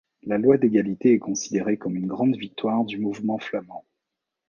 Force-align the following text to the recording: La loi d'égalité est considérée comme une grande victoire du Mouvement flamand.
La 0.23 0.39
loi 0.39 0.57
d'égalité 0.57 1.13
est 1.13 1.19
considérée 1.19 1.77
comme 1.77 1.95
une 1.95 2.07
grande 2.07 2.35
victoire 2.35 2.85
du 2.85 2.97
Mouvement 2.97 3.37
flamand. 3.37 3.85